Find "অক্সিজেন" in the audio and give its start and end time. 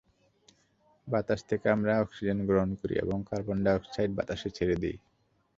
1.97-2.39